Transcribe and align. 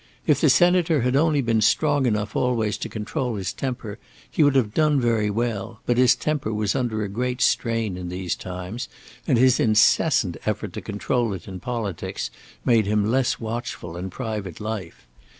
If 0.25 0.41
the 0.41 0.49
senator 0.49 1.01
had 1.01 1.15
only 1.15 1.41
been 1.43 1.61
strong 1.61 2.07
enough 2.07 2.35
always 2.35 2.75
to 2.79 2.89
control 2.89 3.35
his 3.35 3.53
temper, 3.53 3.99
he 4.27 4.41
would 4.41 4.55
have 4.55 4.73
done 4.73 4.99
very 4.99 5.29
well, 5.29 5.79
but 5.85 5.99
his 5.99 6.15
temper 6.15 6.51
was 6.51 6.73
under 6.73 7.03
a 7.03 7.07
great 7.07 7.39
strain 7.39 7.95
in 7.97 8.09
these 8.09 8.35
times, 8.35 8.89
and 9.27 9.37
his 9.37 9.59
incessant 9.59 10.37
effort 10.43 10.73
to 10.73 10.81
control 10.81 11.33
it 11.35 11.47
in 11.47 11.59
politics 11.59 12.31
made 12.65 12.87
him 12.87 13.11
less 13.11 13.39
watchful 13.39 13.95
in 13.95 14.09
private 14.09 14.59
life. 14.59 15.05